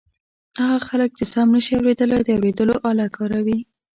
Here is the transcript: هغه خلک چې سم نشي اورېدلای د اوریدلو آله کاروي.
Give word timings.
هغه 0.67 0.77
خلک 0.89 1.09
چې 1.17 1.25
سم 1.33 1.47
نشي 1.55 1.73
اورېدلای 1.77 2.21
د 2.23 2.29
اوریدلو 2.35 2.75
آله 2.89 3.07
کاروي. 3.17 3.59